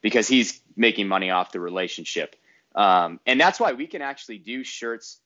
[0.00, 2.36] because he's making money off the relationship.
[2.78, 5.18] Um, and that's why we can actually do shirts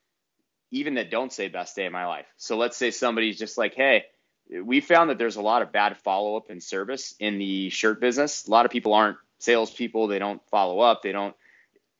[0.70, 2.24] even that don't say best day of my life.
[2.38, 4.06] So let's say somebody's just like, hey,
[4.64, 8.00] we found that there's a lot of bad follow up and service in the shirt
[8.00, 8.46] business.
[8.46, 10.08] A lot of people aren't salespeople.
[10.08, 11.02] They don't follow up.
[11.02, 11.36] They don't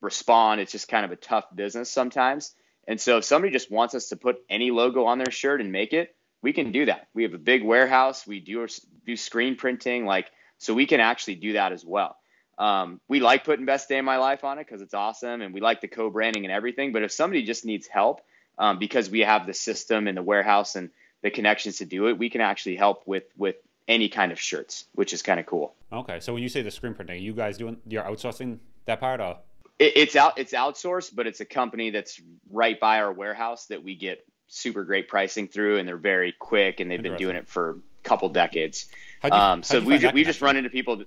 [0.01, 0.63] respond.
[0.63, 2.55] It's just kind of a tough business sometimes.
[2.89, 5.71] And so if somebody just wants us to put any logo on their shirt and
[5.71, 7.09] make it, we can do that.
[7.13, 8.27] We have a big warehouse.
[8.27, 8.67] We do
[9.05, 12.17] do screen printing, like so we can actually do that as well.
[12.63, 15.53] Um, we like putting best day of my life on it because it's awesome, and
[15.53, 16.93] we like the co-branding and everything.
[16.93, 18.21] But if somebody just needs help
[18.59, 20.91] um, because we have the system and the warehouse and
[21.23, 23.57] the connections to do it, we can actually help with with
[23.89, 25.75] any kind of shirts, which is kind of cool.
[25.93, 29.01] Okay, so when you say the screen printing, are you guys doing you're outsourcing that
[29.01, 29.39] part, or
[29.81, 32.21] It, it's out it's outsourced, but it's a company that's
[32.51, 36.79] right by our warehouse that we get super great pricing through, and they're very quick,
[36.79, 38.87] and they've been doing it for a couple decades.
[39.25, 41.03] You- Um, so we find ju- that we just run into people.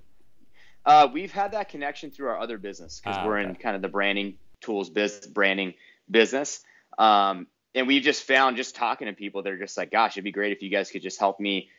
[0.85, 3.81] Uh, we've had that connection through our other business because Ah, we're in kind of
[3.81, 5.73] the branding tools business, branding
[6.09, 6.61] business.
[6.97, 10.31] Um, and we've just found just talking to people, they're just like, gosh, it'd be
[10.31, 11.69] great if you guys could just help me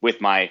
[0.00, 0.50] with my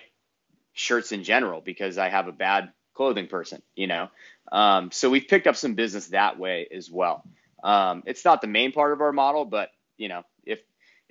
[0.74, 4.10] shirts in general because I have a bad clothing person, you know.
[4.52, 7.24] Um, so we've picked up some business that way as well.
[7.63, 10.24] Um, it's not the main part of our model, but you know,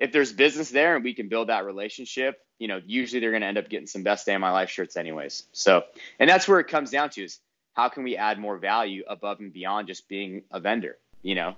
[0.00, 3.42] if there's business there and we can build that relationship, you know, usually they're going
[3.42, 5.44] to end up getting some best day of my life shirts anyways.
[5.52, 5.84] So,
[6.18, 7.38] and that's where it comes down to is
[7.74, 11.56] how can we add more value above and beyond just being a vendor, you know?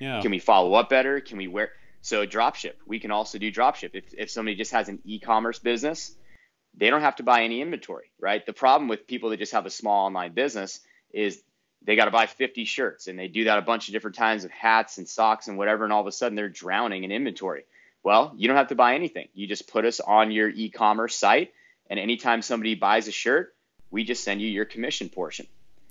[0.00, 1.20] yeah, Can we follow up better?
[1.20, 1.70] Can we wear
[2.02, 2.74] so dropship?
[2.86, 3.90] We can also do dropship.
[3.94, 6.12] If if somebody just has an e-commerce business,
[6.76, 8.44] they don't have to buy any inventory, right?
[8.44, 10.80] The problem with people that just have a small online business
[11.12, 11.42] is
[11.82, 14.42] they got to buy 50 shirts and they do that a bunch of different times
[14.42, 17.64] with hats and socks and whatever and all of a sudden they're drowning in inventory
[18.04, 19.28] well you don't have to buy anything.
[19.34, 21.52] You just put us on your e-commerce site
[21.90, 23.54] and anytime somebody buys a shirt
[23.90, 25.46] we just send you your commission portion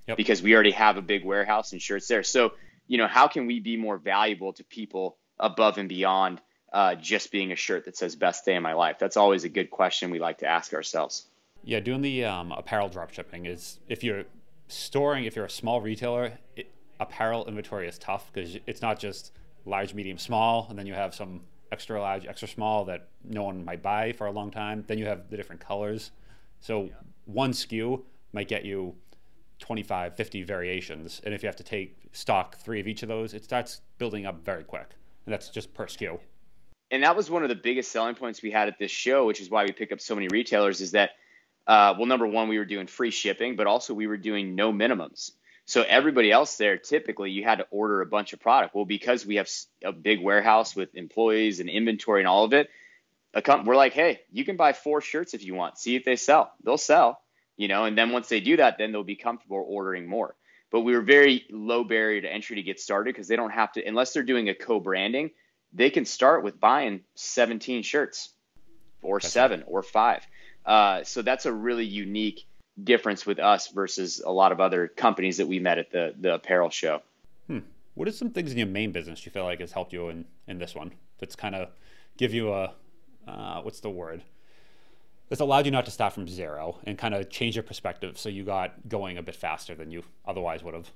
[0.07, 0.17] yep.
[0.17, 2.21] because we already have a big warehouse and shirts there.
[2.21, 2.53] So
[2.87, 7.31] you know how can we be more valuable to people above and beyond uh, just
[7.31, 8.97] being a shirt that says best day of my life?
[8.99, 11.27] That's always a good question we like to ask ourselves.
[11.63, 14.25] Yeah doing the um, apparel drop shipping is if you're
[14.67, 19.31] storing, if you're a small retailer, it, apparel inventory is tough because it's not just
[19.65, 21.41] large, medium, small, and then you have some
[21.73, 24.83] extra large, extra small that no one might buy for a long time.
[24.87, 26.11] Then you have the different colors.
[26.61, 26.91] So yeah.
[27.25, 28.95] one SKU might get you
[29.59, 31.21] 25, 50 variations.
[31.25, 34.25] And if you have to take stock three of each of those, it starts building
[34.25, 34.91] up very quick.
[35.25, 36.19] And that's just per SKU.
[36.91, 39.41] And that was one of the biggest selling points we had at this show, which
[39.41, 41.11] is why we pick up so many retailers, is that
[41.65, 44.71] uh, well, number one, we were doing free shipping, but also we were doing no
[44.71, 45.31] minimums.
[45.65, 48.75] So everybody else there, typically, you had to order a bunch of product.
[48.75, 49.49] Well, because we have
[49.83, 52.69] a big warehouse with employees and inventory and all of it,
[53.65, 55.77] we're like, hey, you can buy four shirts if you want.
[55.77, 56.51] See if they sell.
[56.63, 57.21] They'll sell,
[57.55, 57.85] you know.
[57.85, 60.35] And then once they do that, then they'll be comfortable ordering more.
[60.69, 63.71] But we were very low barrier to entry to get started because they don't have
[63.73, 65.31] to, unless they're doing a co-branding,
[65.71, 68.29] they can start with buying 17 shirts,
[69.01, 69.69] or That's seven, right.
[69.69, 70.25] or five.
[70.65, 72.45] Uh, so that's a really unique
[72.81, 76.35] difference with us versus a lot of other companies that we met at the the
[76.35, 77.01] apparel show.
[77.47, 77.59] Hmm.
[77.95, 80.25] What are some things in your main business you feel like has helped you in
[80.47, 80.91] in this one?
[81.19, 81.69] That's kind of
[82.17, 82.73] give you a
[83.27, 84.23] uh, what's the word?
[85.29, 88.29] That's allowed you not to start from zero and kind of change your perspective, so
[88.29, 90.91] you got going a bit faster than you otherwise would have.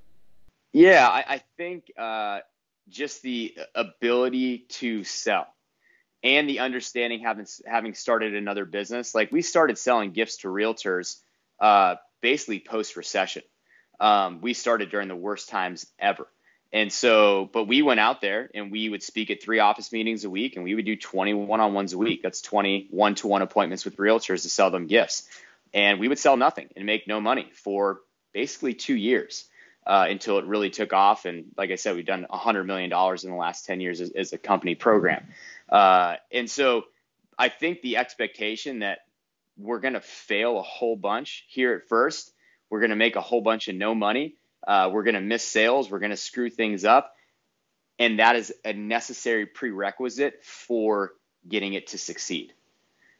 [0.73, 2.39] Yeah, I, I think uh,
[2.89, 5.47] just the ability to sell
[6.23, 9.15] and the understanding having having started another business.
[9.15, 11.21] Like we started selling gifts to realtors
[11.59, 13.43] uh, basically post recession.
[13.99, 16.27] Um, we started during the worst times ever.
[16.73, 20.25] And so, but we went out there and we would speak at three office meetings
[20.25, 22.21] a week and we would do 20 one on ones a week.
[22.21, 25.27] That's 20 one to one appointments with realtors to sell them gifts.
[25.73, 28.01] And we would sell nothing and make no money for
[28.33, 29.45] basically two years
[29.85, 31.25] uh, until it really took off.
[31.25, 34.33] And like I said, we've done $100 million in the last 10 years as, as
[34.33, 35.25] a company program.
[35.69, 36.83] Uh, and so
[37.39, 38.99] I think the expectation that
[39.57, 42.31] we're going to fail a whole bunch here at first,
[42.69, 44.35] we're going to make a whole bunch of no money,
[44.67, 47.13] uh, we're going to miss sales, we're going to screw things up.
[47.99, 51.13] And that is a necessary prerequisite for
[51.47, 52.53] getting it to succeed.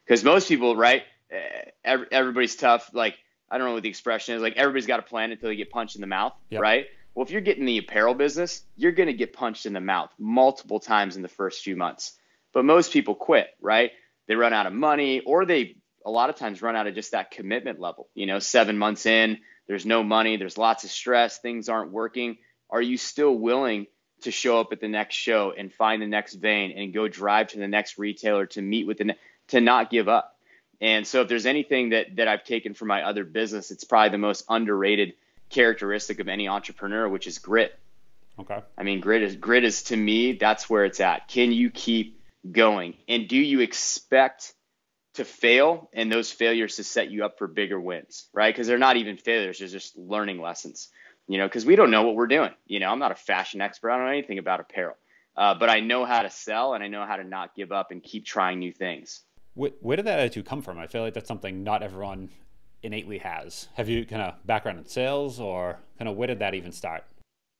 [0.04, 1.02] Because most people, right?
[1.30, 2.90] Eh, everybody's tough.
[2.92, 3.18] Like,
[3.50, 4.42] I don't know what the expression is.
[4.42, 6.60] Like, everybody's got a plan until they get punched in the mouth, yep.
[6.60, 6.86] right?
[7.14, 10.10] Well, if you're getting the apparel business, you're going to get punched in the mouth
[10.18, 12.16] multiple times in the first few months.
[12.52, 13.90] But most people quit, right?
[14.28, 15.76] They run out of money or they
[16.08, 18.08] a lot of times run out of just that commitment level.
[18.14, 22.38] You know, seven months in, there's no money, there's lots of stress, things aren't working.
[22.70, 23.88] Are you still willing
[24.22, 27.48] to show up at the next show and find the next vein and go drive
[27.48, 29.18] to the next retailer to meet with the ne-
[29.48, 30.34] to not give up?
[30.80, 34.08] And so if there's anything that that I've taken from my other business, it's probably
[34.08, 35.12] the most underrated
[35.50, 37.78] characteristic of any entrepreneur, which is grit.
[38.40, 38.62] Okay.
[38.78, 41.28] I mean, grit is grit is to me that's where it's at.
[41.28, 42.18] Can you keep
[42.50, 42.94] going?
[43.08, 44.54] And do you expect
[45.18, 48.52] to fail and those failures to set you up for bigger wins, right?
[48.52, 50.88] Because they're not even failures, they're just learning lessons,
[51.28, 52.50] you know, because we don't know what we're doing.
[52.66, 54.96] You know, I'm not a fashion expert, I don't know anything about apparel,
[55.36, 57.90] uh, but I know how to sell and I know how to not give up
[57.90, 59.20] and keep trying new things.
[59.54, 60.78] Where, where did that attitude come from?
[60.78, 62.30] I feel like that's something not everyone
[62.82, 63.68] innately has.
[63.74, 67.04] Have you kind of background in sales or kind of where did that even start?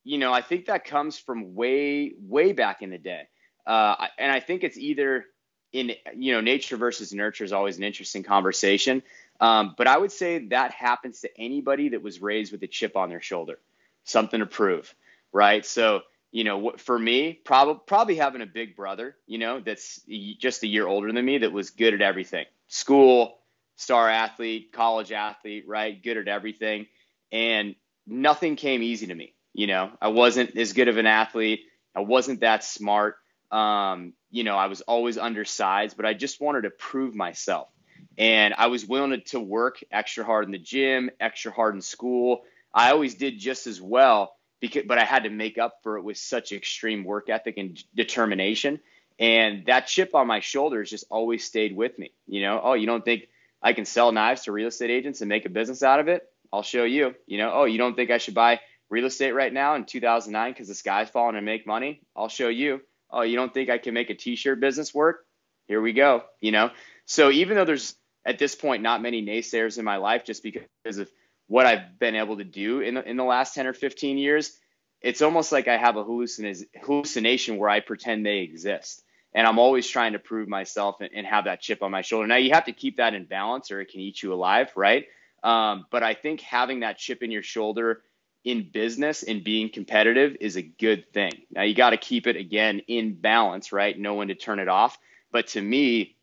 [0.05, 3.23] You know, I think that comes from way, way back in the day.
[3.67, 5.27] Uh, and I think it's either
[5.73, 9.03] in you know nature versus nurture is always an interesting conversation.
[9.41, 12.97] Um, but I would say that happens to anybody that was raised with a chip
[12.97, 13.59] on their shoulder,
[14.05, 14.95] something to prove,
[15.33, 15.65] right?
[15.65, 20.01] So you know, for me, probably probably having a big brother, you know, that's
[20.39, 23.39] just a year older than me that was good at everything, school,
[23.77, 26.87] star athlete, college athlete, right, good at everything,
[27.33, 27.75] and
[28.07, 29.35] nothing came easy to me.
[29.55, 31.63] You know, I wasn't as good of an athlete.
[31.95, 33.17] I wasn't that smart.
[33.51, 37.69] Um, you know, I was always undersized, but I just wanted to prove myself.
[38.17, 42.43] And I was willing to, work extra hard in the gym, extra hard in school.
[42.75, 46.03] I always did just as well, because, but I had to make up for it
[46.03, 48.81] with such extreme work ethic and determination.
[49.19, 52.13] And that chip on my shoulders just always stayed with me.
[52.27, 53.29] You know, oh, you don't think
[53.63, 56.23] I can sell knives to real estate agents and make a business out of it?
[56.53, 57.15] I'll show you.
[57.27, 58.61] You know, oh, you don't think I should buy
[58.91, 62.01] real estate right now in 2009 because the sky's falling and make money?
[62.17, 62.81] I'll show you
[63.11, 65.25] oh, you don't think I can make a t-shirt business work?
[65.67, 66.25] Here we go.
[66.41, 66.71] You know,
[67.05, 67.95] so even though there's
[68.25, 71.11] at this point not many naysayers in my life, just because of
[71.47, 74.53] what I've been able to do in the, in the last 10 or 15 years,
[75.01, 79.03] it's almost like I have a hallucination where I pretend they exist.
[79.35, 82.27] And I'm always trying to prove myself and, and, have that chip on my shoulder.
[82.27, 85.05] Now, you have to keep that in balance or it can eat you alive, right?
[85.43, 88.03] Um, but I think having that chip in your shoulder
[88.49, 91.33] in business and being competitive is a good thing.
[91.51, 93.99] Now, you got to keep it again in balance, right?
[93.99, 94.99] Know when to turn it off.
[95.31, 96.17] But to me,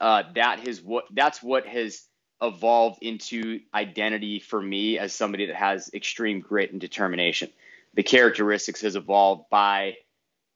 [0.00, 2.02] uh, that is what that's what has
[2.40, 7.50] evolved into identity for me as somebody that has extreme grit and determination.
[7.92, 9.96] The characteristics has evolved by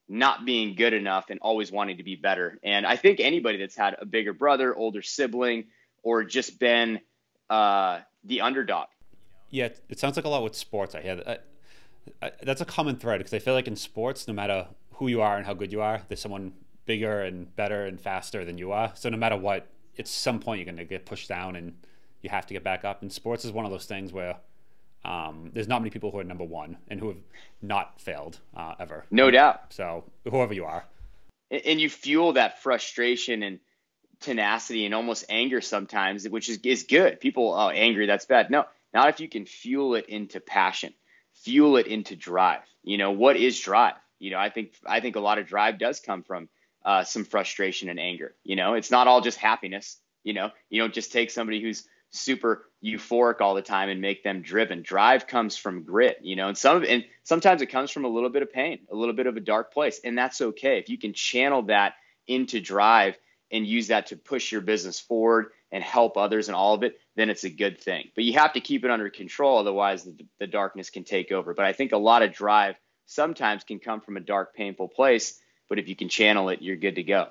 [0.09, 2.59] not being good enough and always wanting to be better.
[2.63, 5.65] And I think anybody that's had a bigger brother, older sibling,
[6.03, 7.01] or just been
[7.51, 8.87] uh, the underdog.
[9.55, 10.97] Yeah, it sounds like a lot with sports.
[10.97, 11.47] I hear that.
[12.21, 15.07] I, I, that's a common thread because I feel like in sports, no matter who
[15.07, 16.55] you are and how good you are, there's someone
[16.87, 18.91] bigger and better and faster than you are.
[18.97, 21.73] So no matter what, at some point you're going to get pushed down and
[22.21, 23.03] you have to get back up.
[23.03, 24.35] And sports is one of those things where
[25.05, 27.23] um, there's not many people who are number one and who have
[27.63, 29.05] not failed uh, ever.
[29.13, 29.73] No doubt.
[29.73, 30.85] So whoever you are,
[31.53, 33.61] and you fuel that frustration and
[34.19, 37.21] tenacity and almost anger sometimes, which is is good.
[37.21, 38.51] People, oh, angry, that's bad.
[38.51, 38.65] No,
[38.95, 40.95] not if you can fuel it into passion,
[41.43, 42.63] fuel it into drive.
[42.83, 43.95] You know what is drive?
[44.19, 46.49] You know, I think I think a lot of drive does come from
[46.85, 48.35] uh, some frustration and anger.
[48.45, 49.99] You know, it's not all just happiness.
[50.23, 54.23] You know, you don't just take somebody who's super euphoric all the time and make
[54.23, 54.83] them driven.
[54.83, 58.31] Drive comes from grit, you know, and some and sometimes it comes from a little
[58.31, 60.79] bit of pain, a little bit of a dark place, and that's okay.
[60.79, 61.95] If you can channel that
[62.27, 63.19] into drive
[63.51, 67.01] and use that to push your business forward and help others and all of it,
[67.17, 68.09] then it's a good thing.
[68.15, 71.53] But you have to keep it under control, otherwise the, the darkness can take over.
[71.53, 75.41] But I think a lot of drive sometimes can come from a dark, painful place.
[75.69, 77.27] But if you can channel it, you're good to go.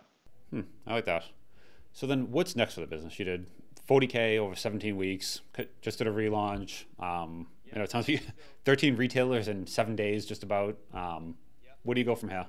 [0.50, 1.24] Hmm, I like that.
[1.94, 3.18] So then, what's next for the business?
[3.18, 3.46] You did
[3.88, 5.40] 40k over 17 weeks.
[5.82, 6.84] Just did a relaunch.
[7.00, 8.24] Um, you know, it sounds like
[8.66, 10.78] 13 retailers in seven days, just about.
[10.94, 11.36] Um,
[11.84, 12.48] where do you go from here?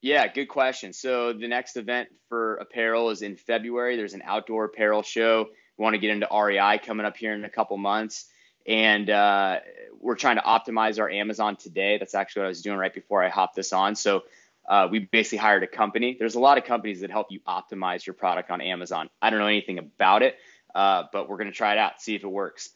[0.00, 0.92] Yeah, good question.
[0.92, 3.96] So the next event for apparel is in February.
[3.96, 5.46] There's an outdoor apparel show.
[5.76, 8.26] We want to get into REI coming up here in a couple months,
[8.66, 9.58] and uh,
[10.00, 11.98] we're trying to optimize our Amazon today.
[11.98, 13.96] That's actually what I was doing right before I hopped this on.
[13.96, 14.22] So
[14.68, 16.16] uh, we basically hired a company.
[16.18, 19.10] There's a lot of companies that help you optimize your product on Amazon.
[19.20, 20.36] I don't know anything about it,
[20.74, 22.70] uh, but we're going to try it out, see if it works.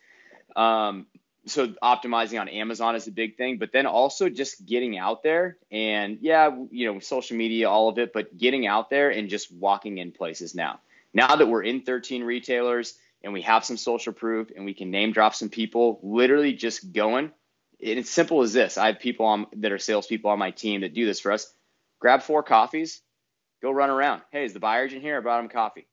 [0.56, 1.06] Um,
[1.46, 5.56] so optimizing on Amazon is a big thing, but then also just getting out there
[5.70, 9.52] and yeah, you know, social media, all of it, but getting out there and just
[9.52, 10.80] walking in places now.
[11.12, 14.90] Now that we're in 13 retailers and we have some social proof and we can
[14.90, 17.32] name drop some people, literally just going.
[17.78, 18.78] It's simple as this.
[18.78, 21.52] I have people on, that are salespeople on my team that do this for us
[22.02, 23.00] grab four coffees,
[23.62, 24.22] go run around.
[24.32, 25.16] Hey, is the buyer agent here?
[25.16, 25.86] I brought him coffee.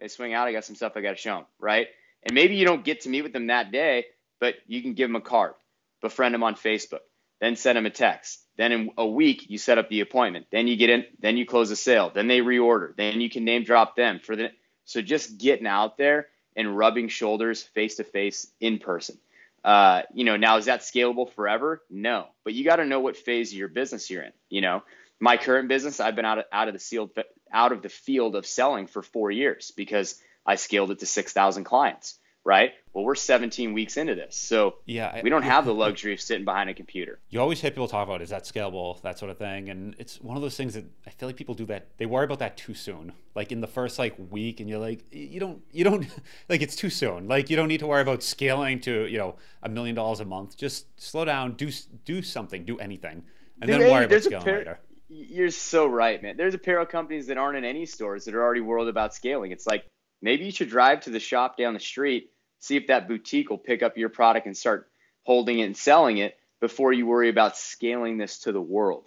[0.00, 0.48] They swing out.
[0.48, 1.88] I got some stuff I got to show them, right?
[2.22, 4.06] And maybe you don't get to meet with them that day,
[4.42, 5.54] but you can give them a card,
[6.00, 7.04] befriend them on Facebook,
[7.40, 8.44] then send them a text.
[8.56, 10.46] Then in a week, you set up the appointment.
[10.50, 12.10] Then you get in, then you close a sale.
[12.12, 12.96] Then they reorder.
[12.96, 14.50] Then you can name drop them for the.
[14.84, 16.26] So just getting out there
[16.56, 19.16] and rubbing shoulders face to face in person.
[19.62, 21.80] Uh, you know, now is that scalable forever?
[21.88, 24.32] No, but you got to know what phase of your business you're in.
[24.50, 24.82] You know,
[25.20, 27.10] my current business, I've been out of, out of the field
[27.52, 31.32] out of the field of selling for four years because I scaled it to six
[31.32, 32.18] thousand clients.
[32.44, 32.72] Right.
[32.92, 36.44] Well, we're 17 weeks into this, so yeah, we don't have the luxury of sitting
[36.44, 37.20] behind a computer.
[37.30, 40.20] You always hear people talk about is that scalable, that sort of thing, and it's
[40.20, 41.86] one of those things that I feel like people do that.
[41.98, 45.04] They worry about that too soon, like in the first like week, and you're like,
[45.12, 46.06] you don't, you don't,
[46.48, 47.28] like it's too soon.
[47.28, 50.24] Like you don't need to worry about scaling to you know a million dollars a
[50.24, 50.56] month.
[50.56, 51.70] Just slow down, do
[52.04, 53.22] do something, do anything,
[53.60, 54.78] and Dude, then worry about scaling par- later
[55.12, 56.36] you're so right, man.
[56.36, 59.52] There's apparel companies that aren't in any stores that are already worried about scaling.
[59.52, 59.84] It's like
[60.22, 62.30] maybe you should drive to the shop down the street,
[62.60, 64.88] see if that boutique will pick up your product and start
[65.24, 69.04] holding it and selling it before you worry about scaling this to the world.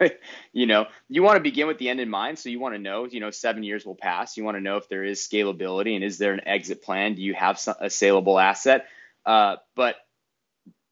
[0.52, 2.38] you know, you want to begin with the end in mind.
[2.38, 4.36] So you want to know, you know, seven years will pass.
[4.36, 7.14] You want to know if there is scalability and is there an exit plan?
[7.14, 8.86] Do you have a saleable asset?
[9.24, 9.96] Uh, but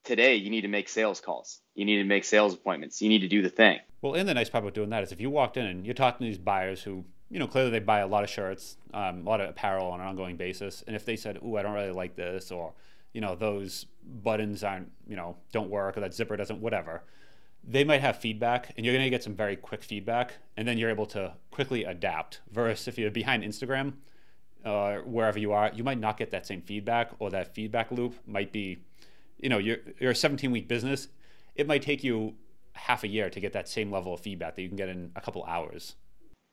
[0.05, 1.61] today you need to make sales calls.
[1.75, 3.03] You need to make sales appointments.
[3.03, 3.81] You need to do the thing.
[4.01, 5.95] Well, and the nice part about doing that is if you walked in and you're
[5.95, 9.27] talking to these buyers who, you know, clearly they buy a lot of shirts, um,
[9.27, 11.73] a lot of apparel on an ongoing basis, and if they said, "Ooh, I don't
[11.73, 12.75] really like this," or,
[13.15, 17.05] you know, those buttons aren't, you know, don't work, or that zipper doesn't, whatever,
[17.65, 20.77] they might have feedback, and you're going to get some very quick feedback, and then
[20.77, 22.41] you're able to quickly adapt.
[22.51, 23.95] Versus if you're behind Instagram,
[24.65, 28.15] uh, wherever you are, you might not get that same feedback, or that feedback loop
[28.27, 28.79] might be,
[29.39, 31.09] you know, you're you're a 17 week business.
[31.55, 32.35] It might take you
[32.75, 35.13] half a year to get that same level of feedback that you can get in
[35.17, 35.97] a couple hours.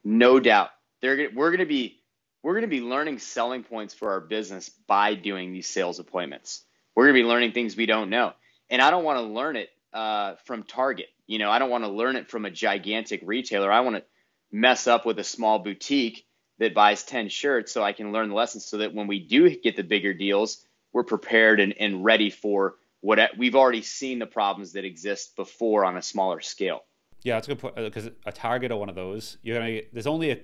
[0.04, 0.70] No doubt.
[1.02, 2.00] They're we're going to be
[2.44, 6.64] we're going to be learning selling points for our business by doing these sales appointments.
[6.96, 8.34] We're going to be learning things we don't know.
[8.70, 11.08] And I don't want to learn it uh, from Target.
[11.28, 13.72] You know, I don't want to learn it from a gigantic retailer.
[13.72, 14.04] I want to
[14.52, 16.26] mess up with a small boutique
[16.60, 19.50] that buys 10 shirts so I can learn the lessons so that when we do
[19.50, 24.26] get the bigger deals, we're prepared and, and ready for what we've already seen the
[24.26, 26.82] problems that exist before on a smaller scale.
[27.24, 29.82] Yeah, that's a good point because uh, a target or one of those, you're gonna
[29.92, 30.40] there's only a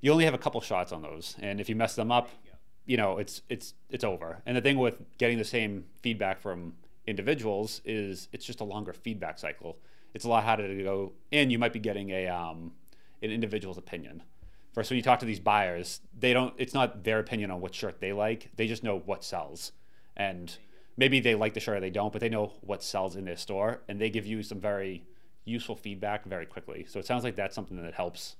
[0.00, 2.28] you only have a couple shots on those, and if you mess them up,
[2.84, 4.42] you know it's it's it's over.
[4.44, 6.74] And the thing with getting the same feedback from
[7.06, 9.78] individuals is it's just a longer feedback cycle.
[10.14, 12.72] It's a lot harder to go, and you might be getting a um,
[13.22, 14.22] an individual's opinion.
[14.74, 16.54] First, when you talk to these buyers, they don't.
[16.58, 18.50] It's not their opinion on what shirt they like.
[18.56, 19.72] They just know what sells,
[20.16, 20.54] and
[20.96, 23.36] maybe they like the shirt or they don't, but they know what sells in their
[23.36, 25.04] store, and they give you some very
[25.44, 26.86] useful feedback very quickly.
[26.88, 28.36] So it sounds like that's something that helps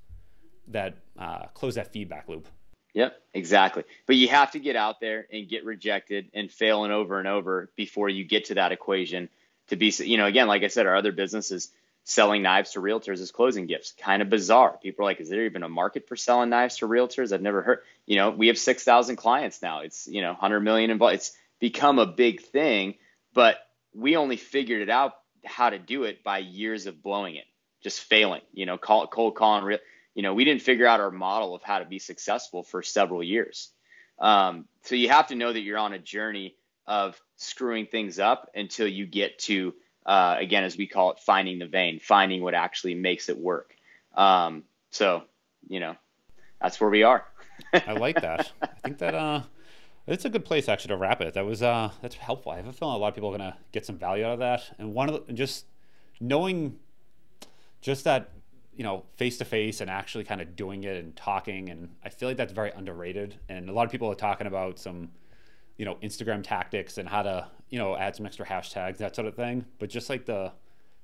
[0.69, 2.49] that uh, close that feedback loop.
[2.95, 3.85] Yep, exactly.
[4.07, 7.71] But you have to get out there and get rejected and failing over and over
[7.75, 9.29] before you get to that equation
[9.69, 11.71] to be, you know, again, like I said, our other businesses
[12.05, 13.93] selling knives to realtors as closing gifts.
[13.93, 14.79] Kind of bizarre.
[14.83, 17.33] People are like, is there even a market for selling knives to realtors?
[17.33, 19.81] I've never heard, you know, we have 6,000 clients now.
[19.81, 21.15] It's, you know, 100 million involved.
[21.15, 22.97] It's become a big thing,
[23.33, 23.57] but
[23.95, 27.45] we only figured it out how to do it by years of blowing it,
[27.83, 29.79] just failing, you know, call, cold calling
[30.15, 33.23] you know, we didn't figure out our model of how to be successful for several
[33.23, 33.71] years.
[34.19, 36.55] Um, so you have to know that you're on a journey
[36.87, 39.75] of screwing things up until you get to,
[40.05, 43.75] uh, again, as we call it, finding the vein, finding what actually makes it work.
[44.15, 45.23] Um, so,
[45.69, 45.97] you know,
[46.61, 47.25] that's where we are.
[47.73, 48.53] I like that.
[48.61, 49.43] I think that uh,
[50.07, 51.35] it's a good place actually to wrap it.
[51.35, 52.53] That was uh, that's helpful.
[52.53, 54.39] I have a feeling a lot of people are gonna get some value out of
[54.41, 54.75] that.
[54.79, 55.67] And one of the, just
[56.21, 56.79] knowing
[57.81, 58.31] just that
[58.75, 61.69] you know, face to face and actually kind of doing it and talking.
[61.69, 63.35] And I feel like that's very underrated.
[63.49, 65.11] And a lot of people are talking about some,
[65.77, 69.29] you know, Instagram tactics and how to, you know, add some extra hashtags, that sort
[69.29, 69.67] of thing.
[69.79, 70.53] But just like the,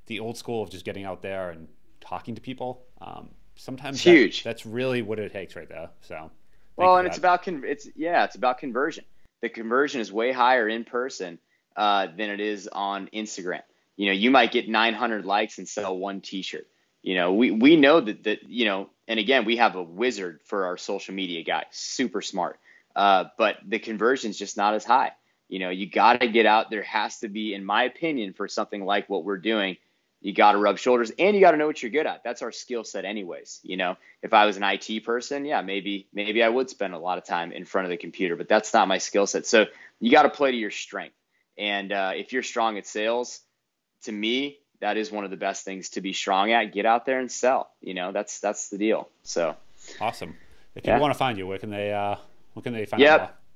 [0.07, 1.69] the old school of just getting out there and
[2.01, 4.45] talking to people, um, sometimes that, huge.
[4.45, 5.91] That's really what it takes right there.
[6.01, 6.31] So,
[6.79, 9.05] well, and it's about con- it's yeah, it's about conversion.
[9.43, 11.39] The conversion is way higher in person
[11.77, 13.63] uh, than it is on Instagram.
[13.97, 16.67] You know, you might get 900 likes and sell one T-shirt
[17.03, 20.41] you know, we, we know that, that, you know, and again, we have a wizard
[20.45, 22.59] for our social media guy, super smart.
[22.95, 25.13] Uh, but the conversion is just not as high.
[25.49, 26.71] You know, you got to get out.
[26.71, 29.77] There has to be, in my opinion, for something like what we're doing,
[30.21, 32.25] you got to rub shoulders and you got to know what you're good at.
[32.25, 33.61] That's our skill set, anyways.
[33.63, 36.99] You know, if I was an IT person, yeah, maybe maybe I would spend a
[36.99, 39.47] lot of time in front of the computer, but that's not my skill set.
[39.47, 39.67] So
[40.01, 41.15] you got to play to your strength.
[41.57, 43.41] And uh, if you're strong at sales,
[44.05, 46.73] to me, that is one of the best things to be strong at.
[46.73, 47.71] Get out there and sell.
[47.81, 49.09] You know, that's that's the deal.
[49.23, 49.57] So
[50.01, 50.37] awesome.
[50.75, 50.95] If yeah.
[50.95, 52.17] people want to find you, where can they uh,
[52.55, 53.21] where can they find yep.
[53.21, 53.48] you?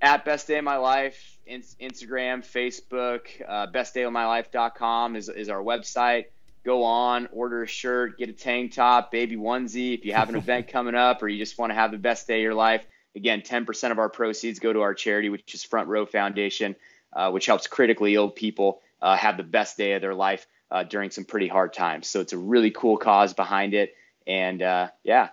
[0.00, 6.26] At Best Day of My Life, in, Instagram, Facebook, uh, bestdayofmylife.com is, is our website.
[6.64, 9.94] Go on, order a shirt, get a tank top, baby onesie.
[9.94, 12.28] If you have an event coming up or you just want to have the best
[12.28, 12.86] day of your life,
[13.16, 16.76] again, 10% of our proceeds go to our charity, which is Front Row Foundation,
[17.12, 20.84] uh, which helps critically ill people uh, have the best day of their life uh,
[20.84, 22.06] during some pretty hard times.
[22.06, 23.94] So it's a really cool cause behind it.
[24.26, 25.30] And uh, yeah.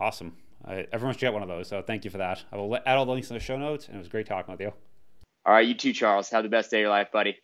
[0.00, 0.36] Awesome.
[0.66, 1.68] Uh, everyone should get one of those.
[1.68, 2.44] So thank you for that.
[2.52, 3.86] I will add all the links in the show notes.
[3.86, 4.72] And it was great talking with you.
[5.46, 5.66] All right.
[5.66, 6.28] You too, Charles.
[6.30, 7.36] Have the best day of your life, buddy.